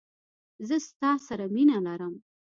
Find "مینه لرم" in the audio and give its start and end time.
1.53-2.13